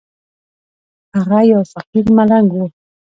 هغه 1.17 1.39
يو 1.51 1.61
فقير 1.73 2.05
ملنگ 2.17 2.49
و. 2.55 2.59